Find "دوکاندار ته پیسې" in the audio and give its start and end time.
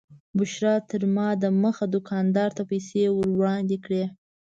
1.95-3.03